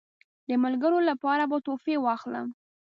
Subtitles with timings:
[0.47, 2.47] د ملګرو لپاره به تحفې واخلم.